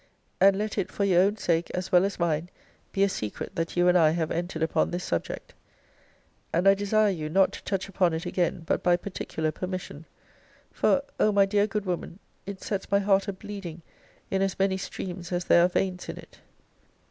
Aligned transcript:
And 0.39 0.57
let 0.57 0.79
it, 0.79 0.91
for 0.91 1.05
your 1.05 1.21
own 1.21 1.37
sake, 1.37 1.69
as 1.75 1.91
well 1.91 2.05
as 2.05 2.17
mine, 2.17 2.49
be 2.91 3.03
a 3.03 3.07
secret 3.07 3.53
that 3.55 3.77
you 3.77 3.87
and 3.87 3.95
I 3.95 4.09
have 4.09 4.31
entered 4.31 4.63
upon 4.63 4.89
this 4.89 5.03
subject. 5.03 5.53
And 6.51 6.67
I 6.67 6.73
desire 6.73 7.11
you 7.11 7.29
not 7.29 7.51
to 7.53 7.63
touch 7.63 7.87
upon 7.87 8.11
it 8.15 8.25
again 8.25 8.63
but 8.65 8.81
by 8.81 8.95
particular 8.97 9.51
permission: 9.51 10.05
for, 10.71 11.03
O 11.19 11.31
my 11.31 11.45
dear, 11.45 11.67
good 11.67 11.85
woman, 11.85 12.17
it 12.47 12.63
sets 12.63 12.89
my 12.89 12.97
heart 12.97 13.27
a 13.27 13.33
bleeding 13.33 13.83
in 14.31 14.41
as 14.41 14.57
many 14.57 14.75
streams 14.75 15.31
as 15.31 15.45
there 15.45 15.63
are 15.63 15.69
veins 15.69 16.09
in 16.09 16.17
it! 16.17 16.39